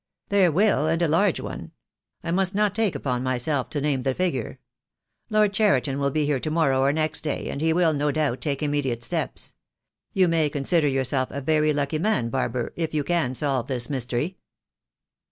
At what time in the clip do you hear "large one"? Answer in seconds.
1.07-1.73